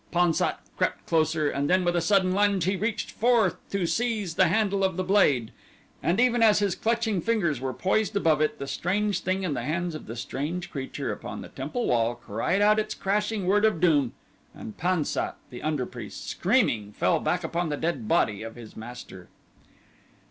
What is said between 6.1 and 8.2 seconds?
even as his clutching fingers were poised